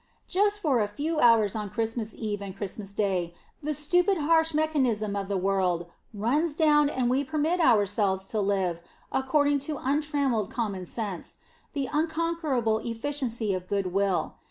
Just 0.27 0.57
for 0.59 0.81
a 0.81 0.87
few 0.87 1.19
hours 1.19 1.55
on 1.55 1.69
Christmas 1.69 2.15
Eve 2.15 2.41
and 2.41 2.57
Christmas 2.57 2.91
Day 2.91 3.35
the 3.61 3.71
stupid, 3.75 4.17
harsh 4.17 4.51
mechanism 4.51 5.15
of 5.15 5.27
the 5.27 5.37
world 5.37 5.85
runs 6.11 6.55
down 6.55 6.89
and 6.89 7.07
we 7.07 7.23
permit 7.23 7.59
ourselves 7.59 8.25
to 8.25 8.41
live 8.41 8.81
according 9.11 9.59
to 9.59 9.77
untrammeled 9.77 10.49
common 10.49 10.87
sense, 10.87 11.35
the 11.73 11.87
unconquerable 11.93 12.79
efficiency 12.79 13.53
of 13.53 13.67
good 13.67 13.93
will. 13.93 14.37